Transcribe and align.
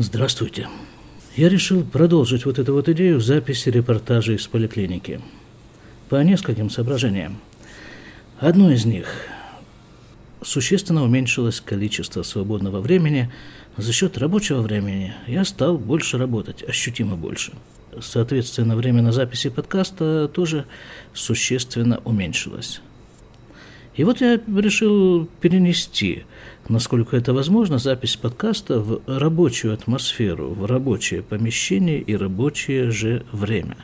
Здравствуйте. 0.00 0.68
Я 1.34 1.48
решил 1.48 1.82
продолжить 1.82 2.44
вот 2.44 2.60
эту 2.60 2.72
вот 2.72 2.88
идею 2.88 3.20
записи 3.20 3.68
репортажей 3.68 4.36
из 4.36 4.46
поликлиники. 4.46 5.20
По 6.08 6.22
нескольким 6.22 6.70
соображениям. 6.70 7.40
Одно 8.38 8.70
из 8.70 8.84
них– 8.84 9.08
существенно 10.42 11.02
уменьшилось 11.02 11.60
количество 11.60 12.22
свободного 12.22 12.80
времени. 12.80 13.28
За 13.76 13.92
счет 13.92 14.18
рабочего 14.18 14.62
времени 14.62 15.14
я 15.26 15.44
стал 15.44 15.78
больше 15.78 16.16
работать, 16.16 16.62
ощутимо 16.62 17.16
больше. 17.16 17.52
Соответственно, 18.00 18.76
время 18.76 19.02
на 19.02 19.10
записи 19.10 19.50
подкаста 19.50 20.30
тоже 20.32 20.66
существенно 21.12 22.00
уменьшилось. 22.04 22.80
И 23.98 24.04
вот 24.04 24.20
я 24.20 24.40
решил 24.56 25.26
перенести, 25.40 26.22
насколько 26.68 27.16
это 27.16 27.34
возможно, 27.34 27.78
запись 27.78 28.14
подкаста 28.14 28.78
в 28.78 29.02
рабочую 29.08 29.74
атмосферу, 29.74 30.50
в 30.50 30.66
рабочее 30.66 31.20
помещение 31.20 32.00
и 32.00 32.16
рабочее 32.16 32.92
же 32.92 33.26
время, 33.32 33.76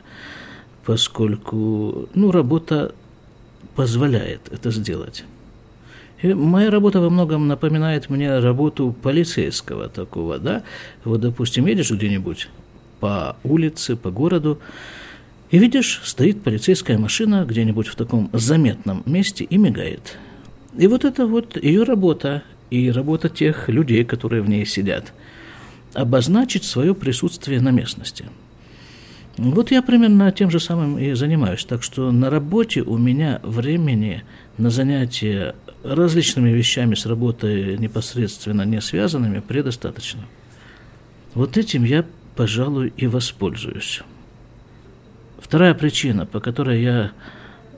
поскольку 0.85 2.07
ну, 2.15 2.31
работа 2.31 2.95
позволяет 3.75 4.39
это 4.53 4.71
сделать. 4.71 5.25
И 6.21 6.33
моя 6.33 6.71
работа 6.71 7.01
во 7.01 7.09
многом 7.09 7.49
напоминает 7.49 8.09
мне 8.09 8.39
работу 8.39 8.95
полицейского 9.01 9.89
такого, 9.89 10.39
да. 10.39 10.63
Вот, 11.03 11.19
допустим, 11.19 11.65
едешь 11.65 11.91
где-нибудь 11.91 12.47
по 13.01 13.35
улице, 13.43 13.97
по 13.97 14.11
городу, 14.11 14.59
и 15.51 15.59
видишь, 15.59 16.01
стоит 16.03 16.41
полицейская 16.41 16.97
машина 16.97 17.45
где-нибудь 17.47 17.87
в 17.87 17.95
таком 17.95 18.29
заметном 18.33 19.03
месте 19.05 19.43
и 19.43 19.57
мигает. 19.57 20.17
И 20.77 20.87
вот 20.87 21.05
это 21.05 21.27
вот 21.27 21.61
ее 21.63 21.83
работа, 21.83 22.43
и 22.69 22.91
работа 22.91 23.29
тех 23.29 23.69
людей, 23.69 24.03
которые 24.03 24.41
в 24.41 24.49
ней 24.49 24.65
сидят, 24.65 25.13
обозначить 25.93 26.63
свое 26.63 26.93
присутствие 26.93 27.61
на 27.61 27.71
местности. 27.71 28.25
Вот 29.37 29.71
я 29.71 29.81
примерно 29.81 30.31
тем 30.31 30.49
же 30.49 30.59
самым 30.59 30.97
и 30.97 31.13
занимаюсь. 31.13 31.65
Так 31.65 31.83
что 31.83 32.11
на 32.11 32.29
работе 32.29 32.81
у 32.81 32.97
меня 32.97 33.39
времени 33.43 34.23
на 34.57 34.69
занятия 34.69 35.55
различными 35.83 36.49
вещами 36.49 36.95
с 36.95 37.05
работой 37.05 37.77
непосредственно 37.77 38.63
не 38.63 38.81
связанными 38.81 39.39
предостаточно. 39.39 40.21
Вот 41.33 41.57
этим 41.57 41.83
я, 41.83 42.05
пожалуй, 42.35 42.93
и 42.95 43.07
воспользуюсь. 43.07 44.01
Вторая 45.45 45.75
причина, 45.75 46.25
по 46.25 46.39
которой 46.39 46.81
я 46.81 47.11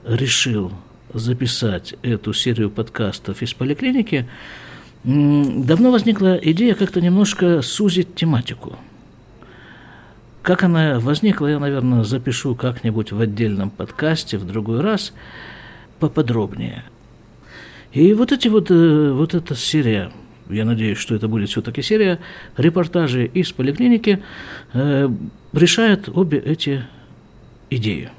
решил 0.06 0.72
записать 1.12 1.96
эту 2.00 2.32
серию 2.32 2.70
подкастов 2.70 3.42
из 3.42 3.52
поликлиники, 3.52 4.26
давно 5.04 5.90
возникла 5.92 6.36
идея 6.36 6.74
как-то 6.74 7.02
немножко 7.02 7.60
сузить 7.60 8.14
тематику. 8.14 8.78
Как 10.40 10.62
она 10.62 10.98
возникла, 10.98 11.48
я, 11.48 11.58
наверное, 11.58 12.04
запишу 12.04 12.54
как-нибудь 12.54 13.12
в 13.12 13.20
отдельном 13.20 13.68
подкасте 13.68 14.38
в 14.38 14.46
другой 14.46 14.80
раз 14.80 15.12
поподробнее. 15.98 16.84
И 17.92 18.14
вот 18.14 18.32
эти 18.32 18.48
вот, 18.48 18.70
э, 18.70 19.12
вот 19.12 19.34
эта 19.34 19.54
серия, 19.54 20.10
я 20.48 20.64
надеюсь, 20.64 20.96
что 20.96 21.14
это 21.14 21.28
будет 21.28 21.50
все-таки 21.50 21.82
серия 21.82 22.18
репортажей 22.56 23.26
из 23.26 23.52
поликлиники, 23.52 24.22
э, 24.72 25.10
решает 25.52 26.08
обе 26.08 26.38
эти 26.38 26.86
идею. 27.70 28.10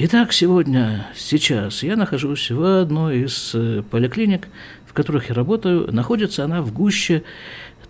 Итак, 0.00 0.32
сегодня, 0.32 1.08
сейчас 1.16 1.82
я 1.82 1.96
нахожусь 1.96 2.50
в 2.52 2.62
одной 2.80 3.24
из 3.24 3.52
э, 3.54 3.82
поликлиник, 3.90 4.46
в 4.86 4.92
которых 4.92 5.28
я 5.28 5.34
работаю. 5.34 5.92
Находится 5.92 6.44
она 6.44 6.62
в 6.62 6.72
гуще 6.72 7.24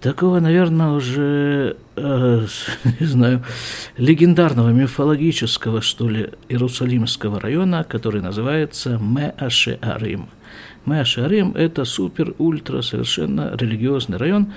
такого, 0.01 0.41
наверное, 0.41 0.93
уже, 0.93 1.77
э, 1.97 2.47
не 3.01 3.07
знаю, 3.07 3.45
легендарного, 3.99 4.71
мифологического, 4.71 5.83
что 5.83 6.09
ли, 6.09 6.31
Иерусалимского 6.49 7.41
района, 7.41 7.85
который 7.85 8.23
называется 8.23 8.99
Меашеарим. 8.99 10.29
Меашеарим– 10.87 11.53
это 11.55 11.85
супер-ультра 11.85 12.81
совершенно 12.81 13.55
религиозный 13.55 14.17
район, 14.17 14.53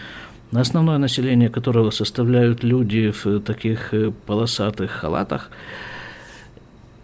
основное 0.60 0.98
население 0.98 1.50
которого 1.50 1.92
составляют 1.92 2.64
люди 2.64 3.12
в 3.12 3.40
таких 3.40 3.94
э, 3.94 4.12
полосатых 4.26 4.92
халатах. 4.92 5.50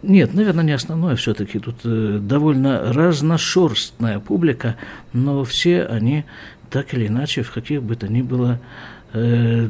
Нет, 0.02 0.34
наверное, 0.34 0.64
не 0.64 0.72
основное 0.72 1.16
все-таки. 1.16 1.58
Тут 1.58 1.76
э, 1.84 2.18
довольно 2.20 2.92
разношерстная 2.92 4.20
публика, 4.20 4.76
но 5.12 5.44
все 5.44 5.84
они 5.84 6.24
так 6.70 6.94
или 6.94 7.06
иначе 7.06 7.42
в 7.42 7.50
каких 7.52 7.82
бы 7.82 7.96
то 7.96 8.08
ни 8.08 8.22
было 8.22 8.60
э, 9.12 9.68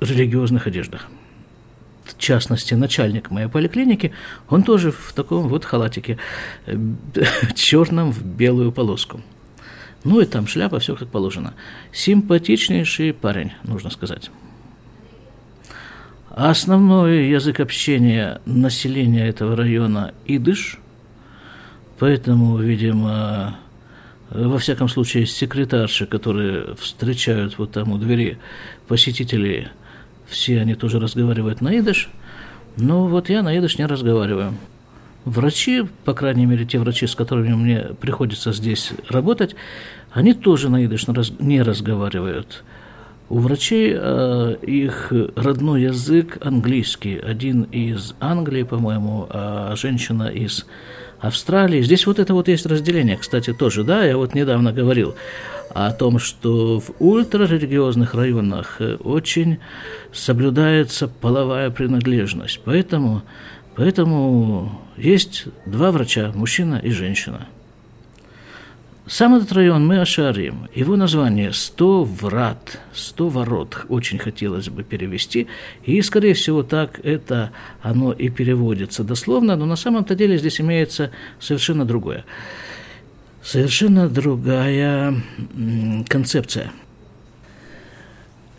религиозных 0.00 0.66
одеждах. 0.66 1.08
В 2.04 2.18
частности, 2.18 2.74
начальник 2.74 3.30
моей 3.30 3.48
поликлиники, 3.48 4.12
он 4.48 4.64
тоже 4.64 4.90
в 4.90 5.12
таком 5.14 5.48
вот 5.48 5.64
халатике, 5.64 6.18
э, 6.66 6.76
черном 7.54 8.12
в 8.12 8.24
белую 8.24 8.72
полоску. 8.72 9.20
Ну 10.04 10.20
и 10.20 10.24
там 10.24 10.46
шляпа, 10.46 10.78
все 10.78 10.96
как 10.96 11.08
положено. 11.08 11.54
Симпатичнейший 11.92 13.12
парень, 13.12 13.52
нужно 13.64 13.90
сказать. 13.90 14.30
Основной 16.30 17.28
язык 17.28 17.60
общения 17.60 18.40
населения 18.46 19.26
этого 19.26 19.56
района– 19.56 20.14
идыш, 20.26 20.78
поэтому, 21.98 22.56
видимо, 22.56 23.58
во 24.30 24.58
всяком 24.58 24.88
случае, 24.88 25.26
секретарши, 25.26 26.06
которые 26.06 26.76
встречают 26.76 27.58
вот 27.58 27.72
там 27.72 27.90
у 27.90 27.98
двери 27.98 28.38
посетителей, 28.86 29.68
все 30.28 30.60
они 30.60 30.76
тоже 30.76 31.00
разговаривают 31.00 31.60
на 31.60 31.76
идыш, 31.78 32.08
но 32.76 33.06
вот 33.06 33.28
я 33.28 33.42
на 33.42 33.58
идыш 33.58 33.76
не 33.76 33.86
разговариваю. 33.86 34.54
Врачи, 35.24 35.84
по 36.04 36.14
крайней 36.14 36.46
мере, 36.46 36.64
те 36.64 36.78
врачи, 36.78 37.06
с 37.06 37.14
которыми 37.14 37.52
мне 37.54 37.78
приходится 38.00 38.52
здесь 38.52 38.92
работать, 39.08 39.54
они 40.12 40.32
тоже 40.32 40.70
на 40.70 40.84
идыш 40.84 41.06
не 41.38 41.62
разговаривают. 41.62 42.64
У 43.28 43.38
врачей 43.38 43.94
э, 43.94 44.56
их 44.62 45.12
родной 45.36 45.82
язык 45.82 46.38
английский. 46.40 47.16
Один 47.16 47.62
из 47.62 48.14
Англии, 48.18 48.64
по-моему, 48.64 49.26
а 49.30 49.74
женщина 49.76 50.24
из 50.24 50.66
Австралии. 51.20 51.82
Здесь 51.82 52.06
вот 52.06 52.18
это 52.18 52.34
вот 52.34 52.48
есть 52.48 52.66
разделение, 52.66 53.16
кстати, 53.16 53.52
тоже, 53.52 53.84
да, 53.84 54.04
я 54.04 54.16
вот 54.16 54.34
недавно 54.34 54.72
говорил 54.72 55.14
о 55.68 55.92
том, 55.92 56.18
что 56.18 56.80
в 56.80 56.90
ультрарелигиозных 56.98 58.14
районах 58.14 58.76
э, 58.80 58.96
очень 58.96 59.58
соблюдается 60.12 61.06
половая 61.06 61.70
принадлежность. 61.70 62.60
Поэтому 62.64 63.22
Поэтому 63.80 64.78
есть 64.98 65.46
два 65.64 65.90
врача, 65.90 66.32
мужчина 66.34 66.74
и 66.74 66.90
женщина. 66.90 67.46
Сам 69.06 69.36
этот 69.36 69.52
район 69.52 69.86
мы 69.86 69.98
ошарим. 70.02 70.68
Его 70.74 70.96
название 70.96 71.54
«Сто 71.54 72.04
врат», 72.04 72.78
«Сто 72.92 73.30
ворот» 73.30 73.86
очень 73.88 74.18
хотелось 74.18 74.68
бы 74.68 74.82
перевести. 74.82 75.46
И, 75.82 76.02
скорее 76.02 76.34
всего, 76.34 76.62
так 76.62 77.00
это 77.02 77.52
оно 77.80 78.12
и 78.12 78.28
переводится 78.28 79.02
дословно, 79.02 79.56
но 79.56 79.64
на 79.64 79.76
самом-то 79.76 80.14
деле 80.14 80.36
здесь 80.36 80.60
имеется 80.60 81.10
совершенно 81.38 81.86
другое. 81.86 82.26
Совершенно 83.42 84.10
другая 84.10 85.14
концепция– 86.06 86.70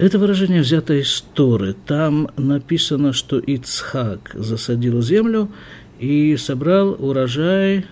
это 0.01 0.17
выражение 0.17 0.61
взято 0.61 0.95
из 0.95 1.23
Торы. 1.35 1.75
Там 1.85 2.29
написано, 2.35 3.13
что 3.13 3.37
Ицхак 3.37 4.31
засадил 4.33 4.99
землю 5.03 5.51
и 5.99 6.35
собрал 6.37 6.95
урожай 6.97 7.85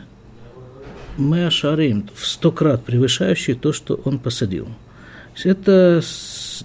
Меашарим, 1.20 2.10
в 2.16 2.26
сто 2.26 2.52
крат 2.52 2.84
превышающий 2.84 3.54
то, 3.54 3.74
что 3.74 4.02
он 4.06 4.18
посадил. 4.18 4.70
Это 5.44 6.02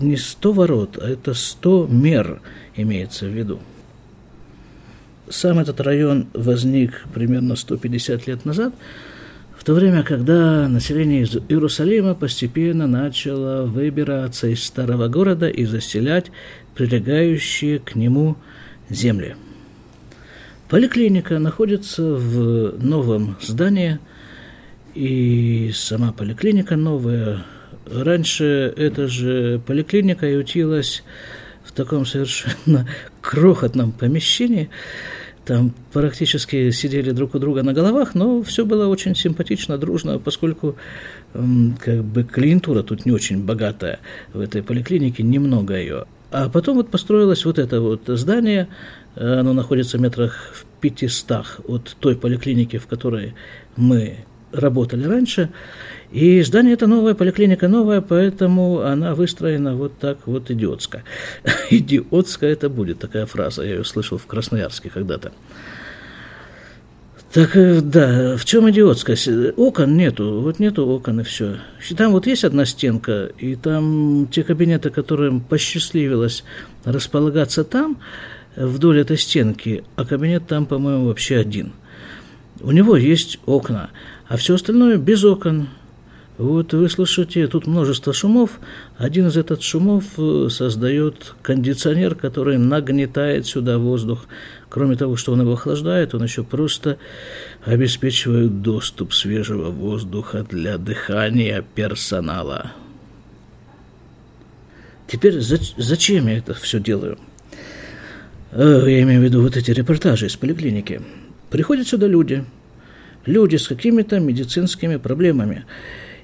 не 0.00 0.16
сто 0.16 0.52
ворот, 0.52 0.98
а 1.00 1.08
это 1.08 1.34
сто 1.34 1.86
мер 1.86 2.40
имеется 2.74 3.26
в 3.26 3.30
виду. 3.30 3.60
Сам 5.28 5.58
этот 5.58 5.78
район 5.80 6.26
возник 6.32 7.04
примерно 7.12 7.56
150 7.56 8.26
лет 8.26 8.44
назад– 8.46 8.72
в 9.64 9.66
то 9.66 9.72
время, 9.72 10.02
когда 10.02 10.68
население 10.68 11.22
из 11.22 11.36
Иерусалима 11.36 12.14
постепенно 12.14 12.86
начало 12.86 13.64
выбираться 13.64 14.48
из 14.48 14.62
старого 14.62 15.08
города 15.08 15.48
и 15.48 15.64
заселять 15.64 16.26
прилегающие 16.74 17.78
к 17.78 17.94
нему 17.94 18.36
земли. 18.90 19.36
Поликлиника 20.68 21.38
находится 21.38 22.02
в 22.02 22.76
новом 22.78 23.38
здании, 23.40 24.00
и 24.94 25.70
сама 25.74 26.12
поликлиника 26.12 26.76
новая. 26.76 27.46
Раньше 27.90 28.70
эта 28.76 29.08
же 29.08 29.62
поликлиника 29.66 30.26
ютилась 30.26 31.02
в 31.64 31.72
таком 31.72 32.04
совершенно 32.04 32.86
крохотном 33.22 33.92
помещении, 33.92 34.68
там 35.44 35.72
практически 35.92 36.70
сидели 36.70 37.10
друг 37.10 37.34
у 37.34 37.38
друга 37.38 37.62
на 37.62 37.72
головах, 37.72 38.14
но 38.14 38.42
все 38.42 38.64
было 38.64 38.86
очень 38.86 39.14
симпатично, 39.14 39.78
дружно, 39.78 40.18
поскольку 40.18 40.76
как 41.32 42.04
бы 42.04 42.24
клиентура 42.24 42.82
тут 42.82 43.06
не 43.06 43.12
очень 43.12 43.44
богатая 43.44 43.98
в 44.32 44.40
этой 44.40 44.62
поликлинике, 44.62 45.22
немного 45.22 45.74
ее. 45.74 46.04
А 46.30 46.48
потом 46.48 46.76
вот 46.76 46.90
построилось 46.90 47.44
вот 47.44 47.58
это 47.58 47.80
вот 47.80 48.02
здание, 48.06 48.68
оно 49.16 49.52
находится 49.52 49.98
в 49.98 50.00
метрах 50.00 50.52
в 50.52 50.64
500 50.80 51.60
от 51.68 51.96
той 52.00 52.16
поликлиники, 52.16 52.78
в 52.78 52.86
которой 52.86 53.34
мы 53.76 54.16
работали 54.52 55.04
раньше. 55.04 55.50
И 56.14 56.42
здание 56.42 56.74
это 56.74 56.86
новое, 56.86 57.14
поликлиника 57.14 57.66
новая, 57.66 58.00
поэтому 58.00 58.82
она 58.82 59.16
выстроена 59.16 59.74
вот 59.74 59.98
так 59.98 60.18
вот 60.26 60.48
идиотско. 60.48 61.02
идиотско 61.70 62.46
это 62.46 62.68
будет, 62.68 63.00
такая 63.00 63.26
фраза, 63.26 63.64
я 63.64 63.70
ее 63.70 63.84
слышал 63.84 64.16
в 64.16 64.26
Красноярске 64.26 64.90
когда-то. 64.90 65.32
Так, 67.32 67.56
э, 67.56 67.80
да, 67.80 68.36
в 68.36 68.44
чем 68.44 68.70
идиотскость? 68.70 69.28
Окон 69.56 69.96
нету, 69.96 70.40
вот 70.40 70.60
нету 70.60 70.86
окон 70.86 71.18
и 71.18 71.24
все. 71.24 71.56
Там 71.96 72.12
вот 72.12 72.28
есть 72.28 72.44
одна 72.44 72.64
стенка, 72.64 73.32
и 73.36 73.56
там 73.56 74.28
те 74.30 74.44
кабинеты, 74.44 74.90
которым 74.90 75.40
посчастливилось 75.40 76.44
располагаться 76.84 77.64
там, 77.64 77.98
вдоль 78.54 79.00
этой 79.00 79.18
стенки, 79.18 79.82
а 79.96 80.04
кабинет 80.04 80.46
там, 80.46 80.66
по-моему, 80.66 81.06
вообще 81.06 81.38
один. 81.38 81.72
У 82.60 82.70
него 82.70 82.96
есть 82.96 83.40
окна, 83.46 83.90
а 84.28 84.36
все 84.36 84.54
остальное 84.54 84.96
без 84.96 85.24
окон. 85.24 85.70
Вот 86.36 86.72
вы 86.72 86.88
слышите, 86.88 87.46
тут 87.46 87.68
множество 87.68 88.12
шумов. 88.12 88.58
Один 88.98 89.28
из 89.28 89.36
этих 89.36 89.62
шумов 89.62 90.04
э, 90.18 90.48
создает 90.50 91.34
кондиционер, 91.42 92.16
который 92.16 92.58
нагнетает 92.58 93.46
сюда 93.46 93.78
воздух. 93.78 94.26
Кроме 94.68 94.96
того, 94.96 95.14
что 95.14 95.32
он 95.32 95.42
его 95.42 95.52
охлаждает, 95.52 96.12
он 96.12 96.24
еще 96.24 96.42
просто 96.42 96.98
обеспечивает 97.64 98.62
доступ 98.62 99.14
свежего 99.14 99.70
воздуха 99.70 100.44
для 100.48 100.76
дыхания 100.76 101.64
персонала. 101.74 102.72
Теперь 105.06 105.40
зачем 105.40 106.26
я 106.26 106.38
это 106.38 106.54
все 106.54 106.80
делаю? 106.80 107.16
Э, 108.50 108.82
я 108.88 109.02
имею 109.02 109.20
в 109.20 109.24
виду 109.24 109.40
вот 109.40 109.56
эти 109.56 109.70
репортажи 109.70 110.26
из 110.26 110.34
поликлиники. 110.34 111.00
Приходят 111.50 111.86
сюда 111.86 112.08
люди, 112.08 112.44
люди 113.24 113.54
с 113.54 113.68
какими-то 113.68 114.18
медицинскими 114.18 114.96
проблемами. 114.96 115.64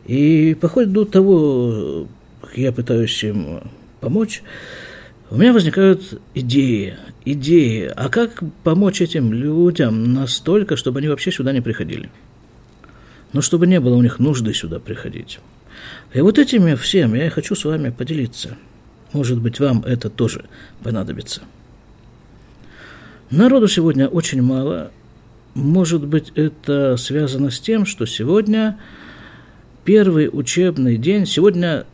И 0.06 0.54
по 0.54 0.68
ходу 0.68 1.04
того, 1.04 2.06
как 2.42 2.56
я 2.56 2.72
пытаюсь 2.72 3.22
им 3.24 3.60
помочь, 4.00 4.42
у 5.30 5.36
меня 5.36 5.52
возникают 5.52 6.20
идеи, 6.34 6.96
идеи, 7.24 7.90
а 7.94 8.08
как 8.08 8.42
помочь 8.64 9.00
этим 9.00 9.32
людям 9.32 10.12
настолько, 10.12 10.76
чтобы 10.76 10.98
они 10.98 11.08
вообще 11.08 11.30
сюда 11.30 11.52
не 11.52 11.60
приходили? 11.60 12.10
Но 13.32 13.40
чтобы 13.40 13.66
не 13.66 13.78
было 13.78 13.94
у 13.94 14.02
них 14.02 14.18
нужды 14.18 14.52
сюда 14.54 14.80
приходить. 14.80 15.38
И 16.12 16.20
вот 16.20 16.38
этими 16.38 16.74
всем 16.74 17.14
я 17.14 17.30
хочу 17.30 17.54
с 17.54 17.64
вами 17.64 17.90
поделиться. 17.90 18.56
Может 19.12 19.40
быть, 19.40 19.60
вам 19.60 19.84
это 19.84 20.10
тоже 20.10 20.46
понадобится. 20.82 21.42
Народу 23.30 23.68
сегодня 23.68 24.08
очень 24.08 24.42
мало. 24.42 24.90
Может 25.54 26.04
быть, 26.04 26.32
это 26.34 26.96
связано 26.96 27.50
с 27.50 27.60
тем, 27.60 27.86
что 27.86 28.06
сегодня 28.06 28.78
первый 29.84 30.28
учебный 30.32 30.96
день, 30.96 31.26
сегодня 31.26 31.84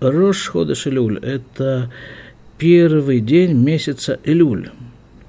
Рош 0.00 0.48
Ходыш 0.48 0.86
Илюль, 0.86 1.18
это 1.18 1.90
первый 2.58 3.20
день 3.20 3.54
месяца 3.54 4.18
Илюль, 4.24 4.70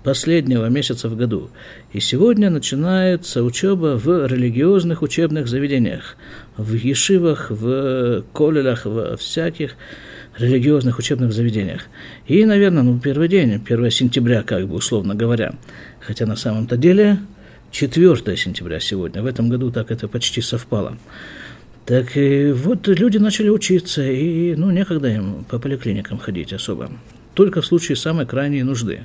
последнего 0.03 0.67
месяца 0.67 1.09
в 1.09 1.15
году. 1.15 1.49
И 1.93 1.99
сегодня 1.99 2.49
начинается 2.49 3.43
учеба 3.43 3.97
в 3.97 4.27
религиозных 4.27 5.01
учебных 5.01 5.47
заведениях, 5.47 6.17
в 6.57 6.73
ешивах, 6.73 7.49
в 7.49 8.23
колелях, 8.33 8.85
в 8.85 9.17
всяких 9.17 9.75
религиозных 10.37 10.99
учебных 10.99 11.33
заведениях. 11.33 11.83
И, 12.27 12.45
наверное, 12.45 12.83
ну, 12.83 12.99
первый 12.99 13.29
день, 13.29 13.61
1 13.65 13.91
сентября, 13.91 14.43
как 14.43 14.67
бы 14.67 14.75
условно 14.75 15.15
говоря, 15.15 15.55
хотя 16.01 16.25
на 16.25 16.35
самом-то 16.35 16.77
деле 16.77 17.19
4 17.71 18.37
сентября 18.37 18.79
сегодня, 18.79 19.23
в 19.23 19.25
этом 19.25 19.49
году 19.49 19.71
так 19.71 19.91
это 19.91 20.07
почти 20.07 20.41
совпало. 20.41 20.97
Так 21.85 22.17
и 22.17 22.51
вот 22.51 22.87
люди 22.87 23.17
начали 23.17 23.49
учиться, 23.49 24.03
и 24.03 24.55
ну, 24.55 24.71
некогда 24.71 25.07
им 25.09 25.45
по 25.47 25.59
поликлиникам 25.59 26.17
ходить 26.17 26.51
особо. 26.51 26.89
Только 27.35 27.61
в 27.61 27.65
случае 27.65 27.95
самой 27.95 28.25
крайней 28.25 28.63
нужды. 28.63 29.01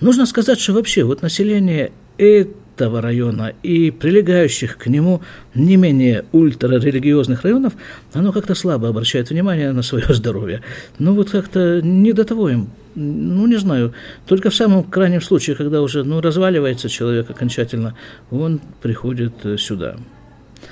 Нужно 0.00 0.24
сказать, 0.26 0.58
что 0.58 0.72
вообще 0.72 1.04
вот 1.04 1.20
население 1.20 1.92
этого 2.16 3.02
района 3.02 3.52
и 3.62 3.90
прилегающих 3.90 4.78
к 4.78 4.86
нему 4.86 5.20
не 5.54 5.76
менее 5.76 6.24
ультрарелигиозных 6.32 7.42
районов, 7.42 7.74
оно 8.14 8.32
как-то 8.32 8.54
слабо 8.54 8.88
обращает 8.88 9.28
внимание 9.28 9.72
на 9.72 9.82
свое 9.82 10.06
здоровье. 10.08 10.62
Ну 10.98 11.14
вот 11.14 11.30
как-то 11.30 11.82
не 11.82 12.14
до 12.14 12.24
того 12.24 12.48
им, 12.48 12.70
ну 12.94 13.46
не 13.46 13.56
знаю, 13.56 13.92
только 14.26 14.48
в 14.48 14.54
самом 14.54 14.84
крайнем 14.84 15.20
случае, 15.20 15.54
когда 15.54 15.82
уже 15.82 16.02
ну, 16.02 16.22
разваливается 16.22 16.88
человек 16.88 17.28
окончательно, 17.28 17.94
он 18.30 18.58
приходит 18.80 19.34
сюда. 19.58 19.96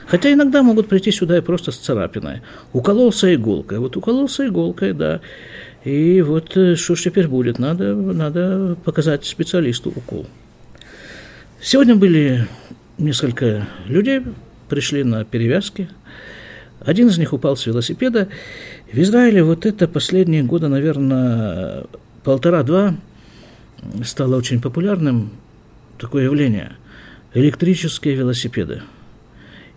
Хотя 0.06 0.32
иногда 0.32 0.62
могут 0.62 0.88
прийти 0.88 1.12
сюда 1.12 1.38
и 1.38 1.40
просто 1.40 1.70
с 1.70 1.76
царапиной. 1.76 2.42
Укололся 2.72 3.32
иголкой. 3.34 3.78
Вот 3.78 3.96
укололся 3.96 4.46
иголкой, 4.46 4.92
да. 4.92 5.20
И 5.84 6.20
вот 6.20 6.56
э, 6.56 6.74
что 6.74 6.94
ж 6.94 7.02
теперь 7.04 7.28
будет? 7.28 7.58
Надо, 7.58 7.94
надо 7.94 8.76
показать 8.84 9.24
специалисту 9.24 9.90
укол. 9.90 10.26
Сегодня 11.60 11.94
были 11.94 12.48
несколько 12.98 13.68
людей, 13.86 14.22
пришли 14.68 15.04
на 15.04 15.24
перевязки. 15.24 15.88
Один 16.80 17.08
из 17.08 17.18
них 17.18 17.32
упал 17.32 17.56
с 17.56 17.66
велосипеда. 17.66 18.28
В 18.92 18.98
Израиле 18.98 19.42
вот 19.44 19.66
это 19.66 19.86
последние 19.86 20.42
годы, 20.42 20.68
наверное, 20.68 21.84
полтора-два 22.24 22.96
стало 24.04 24.36
очень 24.36 24.60
популярным 24.60 25.30
такое 25.98 26.24
явление– 26.24 26.72
электрические 27.34 28.14
велосипеды– 28.14 28.82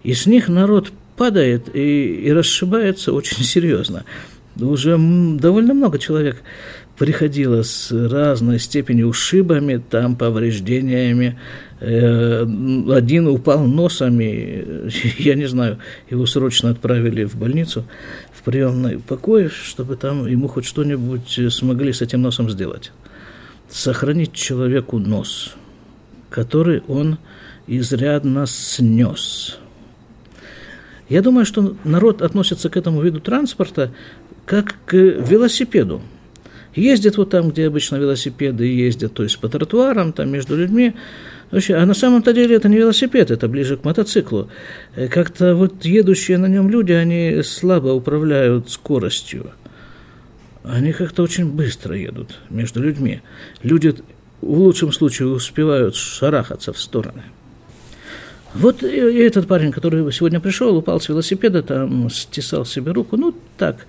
и 0.03 0.13
с 0.13 0.25
них 0.25 0.49
народ 0.49 0.91
падает 1.15 1.73
и, 1.73 2.25
и 2.25 2.31
расшибается 2.31 3.13
очень 3.13 3.43
серьезно. 3.43 4.03
Уже 4.59 4.97
довольно 5.39 5.73
много 5.73 5.97
человек 5.97 6.43
приходило 6.97 7.63
с 7.63 7.91
разной 7.91 8.59
степенью 8.59 9.07
ушибами, 9.07 9.77
там 9.77 10.15
повреждениями. 10.15 11.39
Э, 11.79 12.45
один 12.91 13.27
упал 13.27 13.65
носом, 13.65 14.21
и, 14.21 14.63
я 15.17 15.33
не 15.33 15.47
знаю, 15.47 15.79
его 16.09 16.27
срочно 16.27 16.69
отправили 16.69 17.23
в 17.23 17.35
больницу, 17.35 17.85
в 18.31 18.43
приемный 18.43 18.99
покой, 18.99 19.49
чтобы 19.49 19.95
там 19.95 20.27
ему 20.27 20.47
хоть 20.47 20.65
что-нибудь 20.65 21.39
смогли 21.49 21.91
с 21.91 22.01
этим 22.01 22.21
носом 22.21 22.49
сделать. 22.49 22.91
Сохранить 23.69 24.33
человеку 24.33 24.99
нос, 24.99 25.55
который 26.29 26.83
он 26.87 27.17
изрядно 27.65 28.45
снес– 28.45 29.57
я 31.09 31.21
думаю, 31.21 31.45
что 31.45 31.75
народ 31.83 32.21
относится 32.21 32.69
к 32.69 32.77
этому 32.77 33.01
виду 33.01 33.19
транспорта 33.19 33.91
как 34.45 34.75
к 34.85 34.93
велосипеду. 34.93 36.01
Ездит 36.75 37.17
вот 37.17 37.29
там, 37.29 37.51
где 37.51 37.67
обычно 37.67 37.97
велосипеды 37.97 38.65
ездят, 38.65 39.13
то 39.13 39.23
есть 39.23 39.39
по 39.39 39.47
тротуарам, 39.47 40.11
там 40.11 40.31
между 40.31 40.57
людьми. 40.57 40.95
Вообще, 41.51 41.75
а 41.75 41.85
на 41.85 41.93
самом-то 41.93 42.33
деле 42.33 42.55
это 42.55 42.67
не 42.67 42.77
велосипед, 42.77 43.29
это 43.29 43.47
ближе 43.47 43.77
к 43.77 43.83
мотоциклу. 43.83 44.49
Э, 44.95 45.07
как-то 45.07 45.55
вот 45.55 45.85
едущие 45.85 46.39
на 46.39 46.47
нем 46.47 46.69
люди, 46.69 46.91
они 46.91 47.43
слабо 47.43 47.89
управляют 47.89 48.71
скоростью. 48.71 49.51
Они 50.63 50.93
как-то 50.93 51.21
очень 51.21 51.51
быстро 51.51 51.95
едут 51.95 52.39
между 52.49 52.81
людьми. 52.81 53.21
Люди 53.61 53.93
в 54.41 54.57
лучшем 54.57 54.91
случае 54.91 55.27
успевают 55.27 55.95
шарахаться 55.95 56.73
в 56.73 56.79
стороны. 56.79 57.23
Вот 58.55 58.83
и 58.83 58.87
этот 58.87 59.47
парень, 59.47 59.71
который 59.71 60.11
сегодня 60.11 60.39
пришел, 60.39 60.77
упал 60.77 60.99
с 60.99 61.09
велосипеда, 61.09 61.63
там 61.63 62.09
стесал 62.09 62.65
себе 62.65 62.91
руку, 62.91 63.17
ну 63.17 63.33
так, 63.57 63.87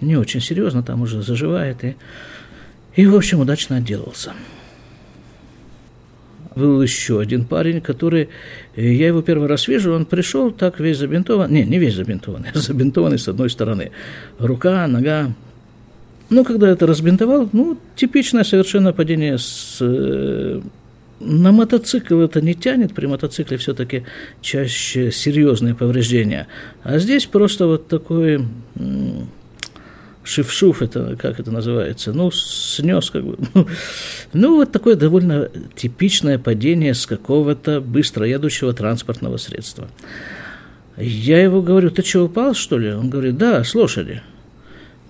не 0.00 0.16
очень 0.16 0.40
серьезно, 0.40 0.82
там 0.82 1.02
уже 1.02 1.22
заживает, 1.22 1.84
и, 1.84 1.96
и 2.96 3.06
в 3.06 3.14
общем, 3.14 3.40
удачно 3.40 3.76
отделался. 3.76 4.32
Был 6.56 6.82
еще 6.82 7.20
один 7.20 7.44
парень, 7.44 7.80
который, 7.80 8.28
я 8.74 9.06
его 9.06 9.22
первый 9.22 9.46
раз 9.46 9.68
вижу, 9.68 9.92
он 9.92 10.04
пришел 10.04 10.50
так 10.50 10.80
весь 10.80 10.98
забинтован, 10.98 11.52
не, 11.52 11.64
не 11.64 11.78
весь 11.78 11.94
забинтованный, 11.94 12.48
а 12.52 12.58
забинтованный 12.58 13.18
с 13.18 13.28
одной 13.28 13.48
стороны, 13.48 13.92
рука, 14.40 14.88
нога, 14.88 15.32
ну, 16.30 16.44
когда 16.44 16.68
это 16.68 16.88
разбинтовал, 16.88 17.48
ну, 17.52 17.78
типичное 17.94 18.42
совершенно 18.42 18.92
падение 18.92 19.38
с 19.38 19.78
э, 19.80 20.60
на 21.20 21.52
мотоцикл 21.52 22.18
это 22.20 22.40
не 22.40 22.54
тянет, 22.54 22.94
при 22.94 23.06
мотоцикле 23.06 23.58
все-таки 23.58 24.04
чаще 24.40 25.12
серьезные 25.12 25.74
повреждения. 25.74 26.48
А 26.82 26.98
здесь 26.98 27.26
просто 27.26 27.66
вот 27.66 27.88
такой 27.88 28.46
шифшуф, 30.24 30.82
это 30.82 31.16
как 31.16 31.38
это 31.40 31.50
называется, 31.50 32.12
ну, 32.12 32.30
снес 32.30 33.10
как 33.10 33.24
бы. 33.24 33.38
Ну, 34.32 34.56
вот 34.56 34.72
такое 34.72 34.96
довольно 34.96 35.50
типичное 35.76 36.38
падение 36.38 36.94
с 36.94 37.06
какого-то 37.06 37.80
быстро 37.80 38.26
едущего 38.26 38.72
транспортного 38.72 39.36
средства. 39.36 39.88
Я 40.96 41.42
его 41.42 41.62
говорю, 41.62 41.90
ты 41.90 42.02
что, 42.02 42.24
упал, 42.24 42.54
что 42.54 42.78
ли? 42.78 42.92
Он 42.92 43.08
говорит, 43.10 43.36
да, 43.36 43.62
с 43.64 43.74
лошади. 43.74 44.22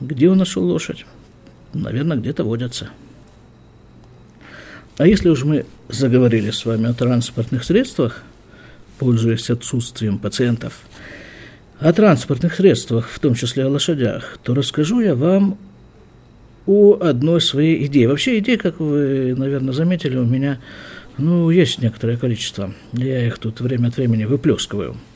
Где 0.01 0.31
он 0.31 0.39
нашел 0.39 0.65
лошадь? 0.65 1.05
Наверное, 1.73 2.17
где-то 2.17 2.45
водятся. 2.45 2.91
А 5.01 5.07
если 5.07 5.31
уж 5.31 5.45
мы 5.45 5.65
заговорили 5.89 6.51
с 6.51 6.67
вами 6.67 6.91
о 6.91 6.93
транспортных 6.93 7.65
средствах, 7.65 8.23
пользуясь 8.99 9.49
отсутствием 9.49 10.19
пациентов, 10.19 10.75
о 11.79 11.91
транспортных 11.95 12.55
средствах, 12.57 13.09
в 13.09 13.19
том 13.19 13.35
числе 13.35 13.65
о 13.65 13.71
лошадях, 13.71 14.37
то 14.43 14.55
расскажу 14.55 15.01
я 15.01 15.15
вам 15.15 15.57
о 16.67 16.99
одной 17.01 17.41
своей 17.41 17.87
идее. 17.87 18.09
Вообще 18.09 18.41
идей, 18.41 18.59
как 18.59 18.79
вы, 18.79 19.35
наверное, 19.35 19.73
заметили, 19.73 20.19
у 20.19 20.27
меня 20.27 20.59
ну, 21.17 21.49
есть 21.49 21.81
некоторое 21.81 22.19
количество. 22.19 22.75
Я 22.93 23.27
их 23.27 23.39
тут 23.39 23.63
время 23.63 23.89
от 23.89 23.97
времени 23.97 24.27
выплескиваю– 24.27 24.99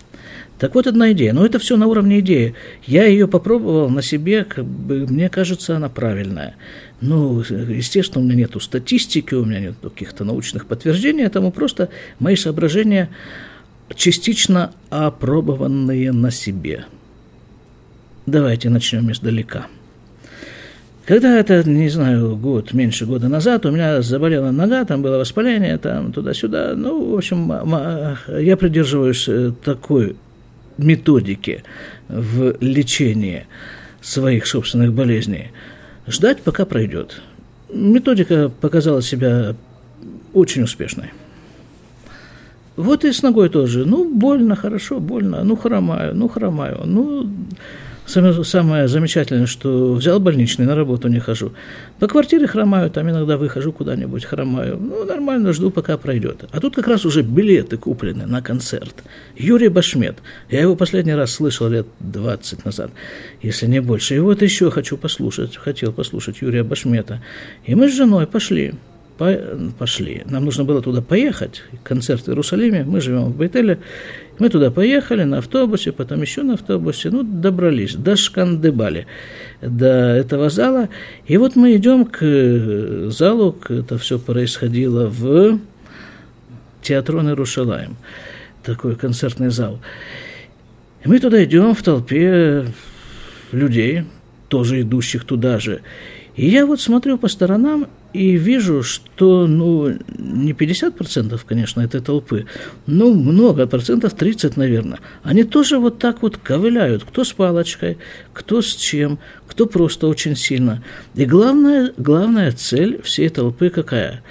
так 0.59 0.77
вот, 0.77 0.87
одна 0.87 1.13
идея. 1.13 1.33
Но 1.33 1.45
это 1.45 1.59
все 1.59 1.77
на 1.77 1.87
уровне 1.87 2.21
идеи. 2.21 2.55
Я 2.87 3.05
ее 3.05 3.27
попробовал 3.27 3.91
на 3.91 4.03
себе, 4.03 4.45
как 4.45 4.65
бы, 4.65 5.07
мне 5.07 5.29
кажется, 5.29 5.77
она 5.77 5.89
правильная. 5.89 6.55
Ну, 7.07 7.41
естественно, 7.41 8.25
у 8.25 8.27
меня 8.27 8.37
нет 8.37 8.57
статистики, 8.63 9.35
у 9.35 9.45
меня 9.45 9.61
нет 9.61 9.75
каких-то 9.83 10.25
научных 10.25 10.67
подтверждений 10.67 11.25
этому, 11.25 11.53
просто 11.53 11.91
мои 12.19 12.35
соображения 12.35 13.11
частично 13.95 14.73
опробованные 14.89 16.13
на 16.13 16.31
себе. 16.31 16.87
Давайте 18.25 18.71
начнем 18.71 19.13
издалека. 19.13 19.67
Когда 21.05 21.39
это, 21.39 21.69
не 21.69 21.91
знаю, 21.91 22.37
год, 22.37 22.73
меньше 22.73 23.05
года 23.05 23.29
назад, 23.29 23.67
у 23.67 23.71
меня 23.71 24.01
заболела 24.01 24.51
нога, 24.51 24.87
там 24.87 25.03
было 25.03 25.19
воспаление, 25.19 25.77
там 25.77 26.11
туда-сюда. 26.11 26.73
Ну, 26.75 27.13
в 27.13 27.19
общем, 27.19 27.53
я 28.41 28.57
придерживаюсь 28.57 29.29
э, 29.29 29.53
такой 29.63 30.17
методики 30.79 31.65
в 32.09 32.57
лечении 32.63 33.47
своих 34.01 34.47
собственных 34.47 34.95
болезней, 34.95 35.51
ждать, 36.07 36.43
пока 36.43 36.65
пройдет. 36.65 37.21
Методика 37.73 38.51
показала 38.61 39.03
себя 39.03 39.55
очень 40.33 40.63
успешной. 40.63 41.13
Вот 42.77 43.05
и 43.05 43.13
с 43.13 43.23
ногой 43.23 43.49
тоже. 43.49 43.85
Ну, 43.85 44.05
больно, 44.11 44.57
хорошо, 44.57 44.99
больно. 44.99 45.45
Ну, 45.45 45.57
хромаю, 45.57 46.15
ну, 46.15 46.29
хромаю. 46.29 46.83
Ну, 46.85 47.31
Самое, 48.07 48.45
самое 48.45 48.87
замечательное, 48.89 49.47
что 49.47 49.95
взял 49.95 50.21
больничный, 50.21 50.67
на 50.67 50.75
работу 50.75 51.09
не 51.09 51.21
хожу. 51.21 51.53
По 51.99 52.07
квартире 52.07 52.47
хромаю, 52.47 52.91
там 52.91 53.09
иногда 53.09 53.39
выхожу 53.39 53.73
куда-нибудь, 53.73 54.25
хромаю. 54.25 54.79
Ну, 54.79 55.05
нормально, 55.05 55.53
жду, 55.55 55.71
пока 55.71 55.97
пройдет. 55.97 56.45
А 56.53 56.61
тут 56.61 56.75
как 56.75 56.87
раз 56.87 57.07
уже 57.07 57.23
билеты 57.23 57.79
куплены 57.79 58.27
на 58.27 58.43
концерт. 58.43 59.05
Юрий 59.37 59.69
Башмет. 59.69 60.17
Я 60.51 60.61
его 60.61 60.77
последний 60.77 61.15
раз 61.15 61.33
слышал 61.33 61.69
лет 61.69 61.87
20 62.01 62.67
назад, 62.67 62.91
если 63.43 63.67
не 63.67 63.81
больше. 63.81 64.17
И 64.17 64.19
вот 64.19 64.43
еще 64.43 64.71
хочу 64.71 64.99
послушать, 64.99 65.57
хотел 65.57 65.93
послушать 65.93 66.43
Юрия 66.43 66.63
Башмета. 66.63 67.23
И 67.65 67.75
мы 67.75 67.89
с 67.89 67.95
женой 67.95 68.27
пошли 68.27 68.75
пошли. 69.79 70.23
Нам 70.27 70.45
нужно 70.45 70.65
было 70.65 70.83
туда 70.83 71.01
поехать, 71.01 71.63
концерт 71.83 72.27
в 72.27 72.29
Иерусалиме, 72.29 72.85
мы 72.85 73.01
живем 73.01 73.27
в 73.27 73.37
Бейтеле, 73.37 73.79
мы 74.39 74.49
туда 74.49 74.71
поехали 74.71 75.25
на 75.25 75.39
автобусе, 75.39 75.93
потом 75.93 76.23
еще 76.23 76.43
на 76.43 76.55
автобусе, 76.55 77.11
ну, 77.11 77.23
добрались, 77.23 77.95
до 77.95 78.17
Шкандебали, 78.17 79.07
до 79.61 79.89
этого 79.89 80.51
зала, 80.51 80.89
и 81.27 81.37
вот 81.37 81.57
мы 81.57 81.77
идем 81.77 82.05
к 82.05 82.19
э, 82.23 83.11
залу, 83.11 83.57
это 83.69 83.99
все 83.99 84.19
происходило 84.19 85.07
в 85.07 85.59
театрон 86.83 87.29
Иерушалаем, 87.29 87.97
такой 88.63 88.97
концертный 88.97 89.51
зал. 89.51 89.81
И 91.05 91.09
мы 91.09 91.19
туда 91.19 91.43
идем 91.45 91.75
в 91.75 91.83
толпе 91.83 92.67
людей, 93.53 94.05
тоже 94.49 94.83
идущих 94.83 95.25
туда 95.25 95.59
же, 95.59 95.83
и 96.37 96.47
я 96.49 96.67
вот 96.67 96.81
смотрю 96.81 97.19
по 97.19 97.29
сторонам 97.29 97.89
и 98.15 98.37
вижу, 98.37 98.83
что, 98.83 99.47
ну, 99.47 99.99
не 100.17 100.53
50%, 100.53 101.41
конечно, 101.47 101.81
этой 101.81 102.01
толпы, 102.01 102.47
ну, 102.87 103.13
много, 103.13 103.67
процентов 103.67 104.15
30, 104.15 104.57
наверное. 104.57 105.01
Они 105.23 105.43
тоже 105.45 105.79
вот 105.79 105.99
так 105.99 106.23
вот 106.23 106.37
ковыляют, 106.37 107.05
кто 107.05 107.25
с 107.25 107.33
палочкой, 107.33 107.99
кто 108.33 108.63
с 108.63 108.75
чем, 108.77 109.19
кто 109.47 109.67
просто 109.67 110.07
очень 110.07 110.37
сильно. 110.37 110.83
И 111.15 111.27
главная, 111.27 111.93
главная 111.99 112.53
цель 112.53 113.03
всей 113.03 113.29
толпы 113.29 113.69
какая? 113.69 114.23